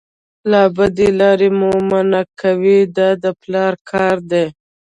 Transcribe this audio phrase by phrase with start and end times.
[0.51, 4.45] له بدې لارې مو منع کوي دا د پلار کار دی.